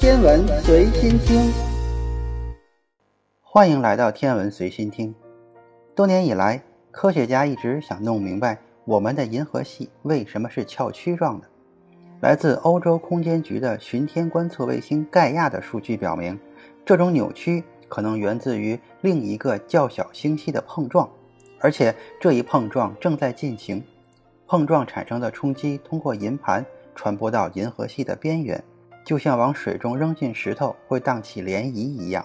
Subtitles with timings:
[0.00, 1.52] 天文随心听，
[3.42, 5.14] 欢迎来到天文随心听。
[5.94, 11.46] 多年以来，科学家一直想弄明白我们的银河系为什么是翘曲状的。
[12.20, 16.40] 来自欧洲空间局的巡天观测卫星盖亚的数据表明，
[16.82, 21.06] 这种扭曲可能源自于另一个较小星系的碰撞，
[21.60, 23.84] 而且这一碰撞正在进行。
[24.46, 26.64] 碰撞产生的冲击通过银盘
[26.94, 28.64] 传播到银河系的边缘。
[29.10, 32.24] 就像往水中扔进石头会荡起涟漪一样，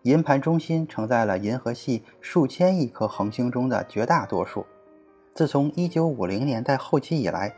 [0.00, 4.64] 银盘中心承载了银河系数千亿颗恒星中的绝大多数。
[5.34, 7.54] 自从1950年代后期以来，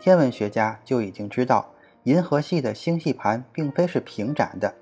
[0.00, 1.74] 天文学家就已经知道，
[2.04, 4.72] 银河系的星系盘并非是平展的，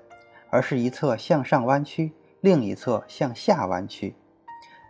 [0.51, 4.13] 而是一侧向上弯曲，另一侧向下弯曲。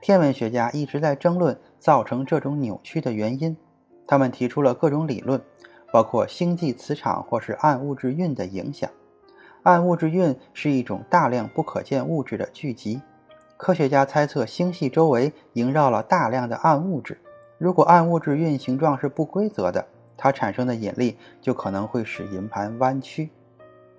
[0.02, 3.56] 天文学家一直在争论造成这种扭曲的原因，
[4.06, 5.42] 他们提出了各种理论。
[5.92, 8.90] 包括星际磁场或是暗物质运的影响。
[9.64, 13.02] 暗物质运是一种大量不可见物质的聚集。
[13.58, 17.20] 科学家猜测，星系周围萦绕了大量的暗物质。
[17.60, 19.86] 如果暗物质运形状是不规则的，
[20.18, 23.30] 它产生的引力就可能会使银盘弯曲。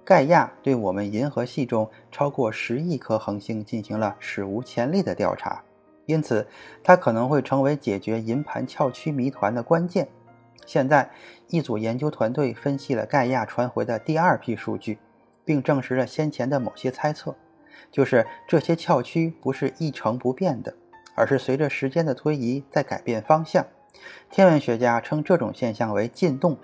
[0.04, 5.62] 盖亚对我们银河系中超过十亿颗恒星进行了史无前例的调查，
[6.06, 6.44] 因此
[6.82, 10.08] 它可能会成为解决银盘翘曲谜团的关键。
[10.66, 11.10] 现在，
[11.48, 14.98] 一组研究团队分析了盖亚传回的第二批数据，
[15.44, 17.34] 并证实了先前的某些猜测，
[17.90, 20.74] 就是这些翘曲不是一成不变的，
[21.14, 23.66] 而是随着时间的推移在改变方向。
[24.30, 26.56] 天文学家称这种现象为进动，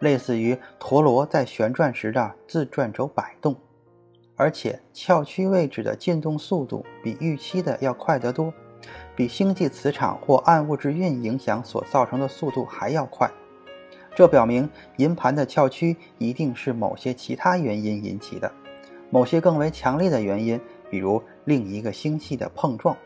[0.00, 3.56] 类似于陀螺在旋转时的自转轴摆动，
[4.36, 8.52] 而且翘曲位置的进动速度比预期的要快得多，
[9.16, 13.30] 比星际磁场或暗物质运影响所造成的速度还要快。
[14.14, 18.52] 这表明银盘的翘曲一定是某些其他原因引起的，
[19.10, 22.96] 某些更为强烈的原因，比如另一个星系的碰撞。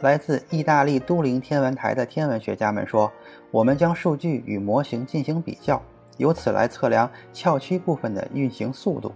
[0.00, 3.10] 来自意大利都灵天文台的天文学家们说
[3.52, 5.80] ：“我们将数据与模型进行比较，
[6.16, 9.12] 由此来测量翘曲部分的运行速度。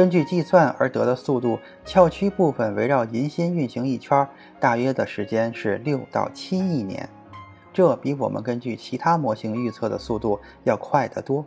[0.00, 4.26] 根据计算而得的速度，翘曲部分围绕银心运行一圈，
[4.58, 7.06] 大约的时间是六到七亿年。”
[7.70, 11.44] 这比我们根据其他模型预测的速度要快得多，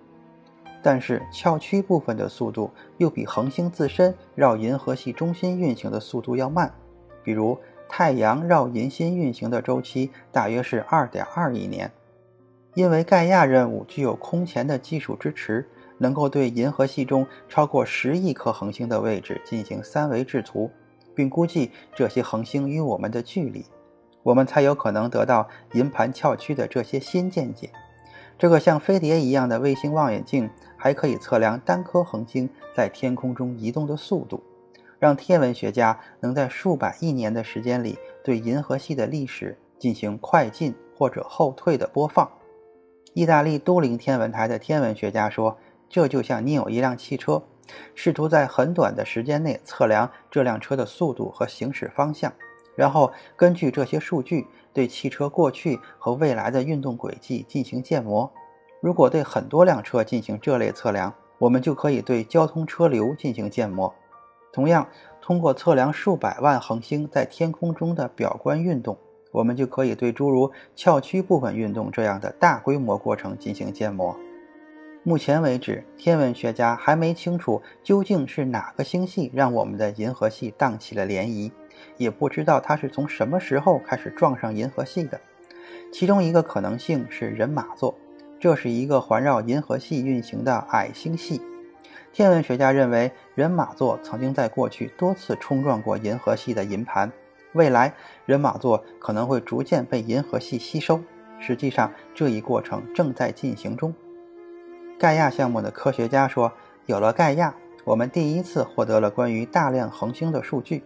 [0.83, 6.71] 但是翘曲部分的速度又比恒星自身绕银河系中心运行的速度要慢。
[7.23, 7.57] 比如，
[7.89, 11.91] 太阳绕银心运行的周期大约是2.2亿年。
[12.75, 20.69] 因为盖亚任务具有空前的技术支持，能够对银河系中超过十亿颗恒星的位置进行三维制图，
[21.15, 23.65] 并估计这些恒星与我们的距离。
[24.23, 27.69] 我们才有可能得到银盘翘曲的这些新见解。
[28.37, 34.41] 这个像飞碟一样的卫星望远镜还可以测量单颗恒星在天空中移动的速度，
[34.97, 42.29] 让天文学家能在数百亿年的时间里对银河系的历史进行快进或者后退的播放。
[43.13, 45.55] 意大利都灵天文台的天文学家说
[45.93, 47.43] ：“这就像你有一辆汽车，
[47.93, 52.33] 试图在很短的时间内测量这辆车的速度和行驶方向。”
[52.75, 58.27] 然后根据这些数据，对汽车过去和未来的运动轨迹进行建模。
[58.81, 63.93] 如果对很多辆车进行这类测量，我们就可以对交通车流进行建模。
[64.51, 64.87] 同样，
[65.21, 68.97] 通过测量数百万恒星在天空中的表观运动，
[69.31, 74.17] 我们就可以对诸如翘曲部分运动这样的大规模过程进行建模。
[75.05, 81.51] 目前为止，天文学家还没清楚究竟是哪个星系让我们的银河系荡起了涟漪。
[81.97, 85.19] 也不知道它是从什么时候开始撞上银河系的。
[85.91, 87.93] 其中一个可能性是人马座，
[88.39, 91.41] 这是一个环绕银河系运行的矮星系。
[92.13, 97.11] 天文学家认为，人马座曾经在过去多次冲撞过银河系的银盘，
[97.51, 97.93] 未来
[98.25, 101.01] 人马座可能会逐渐被银河系吸收。
[101.39, 103.93] 实际上，这一过程正在进行中。
[105.03, 106.49] 盖亚项目的科学家说
[106.87, 107.53] ：“有了盖亚，
[107.83, 110.81] 我们第一次获得了关于大量恒星的数据。”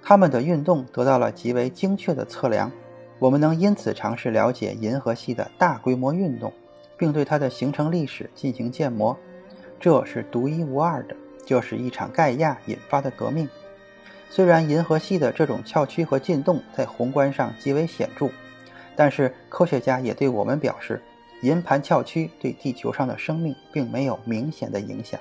[0.00, 2.70] 它们的运动得到了极为精确的测量，
[3.18, 6.52] 我们能因此尝试了解银河系的大规模运动，
[6.96, 9.18] 并对它的形成历史进行建模。
[9.80, 13.48] 这是独一无二的，就是一场盖亚引发的革命。
[14.30, 18.28] 虽然银河系的这种翘曲和进动在宏观上极为显著，
[18.94, 21.02] 但是科学家也对我们表示，
[21.42, 25.20] 银盘翘曲对地球上的生命并没有明显的影响。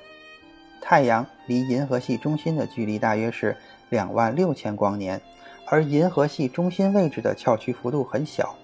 [0.82, 3.56] 太阳离银河系中心的距离大约是。
[3.90, 5.22] 两万六千光年，
[5.68, 8.56] 而银河系中心位置的翘曲幅度很小。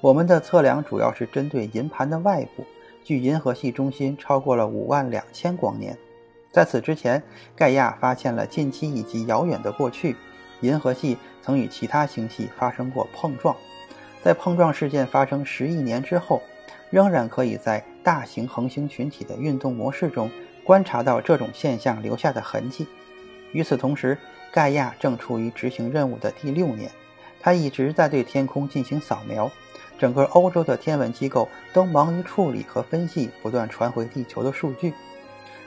[0.00, 2.64] 我们的测量主要是针对银盘的外部，
[3.02, 5.98] 距银河系中心超过了五万两千光年。
[6.52, 7.20] 在此之前，
[7.56, 10.16] 盖亚发现了近期以及遥远的过去，
[10.60, 13.54] 银河系曾与其他星系发生过碰撞。
[14.22, 16.40] 在碰撞事件发生十亿年之后，
[16.90, 20.30] 仍然可以在大型恒星群体的运动模式中
[20.64, 22.86] 观察到这种现象留下的痕迹。
[23.52, 24.16] 与此同时，
[24.52, 26.90] 盖亚正处于执行任务的第六年，
[27.40, 29.50] 他一直在对天空进行扫描。
[29.98, 34.92] 整个欧洲的天文机构都忙于处理和分析不断传回地球的数据。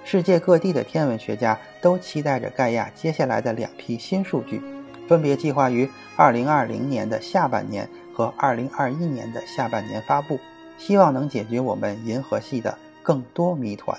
[0.03, 4.61] 世界各地的天文学家都期待着盖亚接下来的两批新数据，
[5.07, 10.37] 分别计划于2020年的下半年和2021年的下半年发布，
[10.77, 13.97] 希望能解决我们银河系的更多谜团。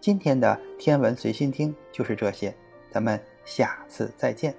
[0.00, 2.54] 今天的天文随心听就是这些，
[2.90, 4.54] 咱们下次再见。